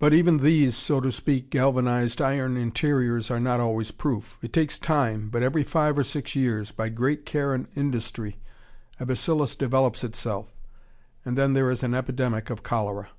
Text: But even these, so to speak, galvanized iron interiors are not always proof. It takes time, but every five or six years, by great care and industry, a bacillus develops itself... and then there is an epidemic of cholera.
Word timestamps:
But 0.00 0.12
even 0.12 0.38
these, 0.38 0.76
so 0.76 1.00
to 1.00 1.12
speak, 1.12 1.50
galvanized 1.50 2.20
iron 2.20 2.56
interiors 2.56 3.30
are 3.30 3.38
not 3.38 3.60
always 3.60 3.92
proof. 3.92 4.36
It 4.42 4.52
takes 4.52 4.80
time, 4.80 5.28
but 5.30 5.44
every 5.44 5.62
five 5.62 5.96
or 5.96 6.02
six 6.02 6.34
years, 6.34 6.72
by 6.72 6.88
great 6.88 7.24
care 7.24 7.54
and 7.54 7.68
industry, 7.76 8.40
a 8.98 9.06
bacillus 9.06 9.54
develops 9.54 10.02
itself... 10.02 10.52
and 11.24 11.38
then 11.38 11.52
there 11.52 11.70
is 11.70 11.84
an 11.84 11.94
epidemic 11.94 12.50
of 12.50 12.64
cholera. 12.64 13.10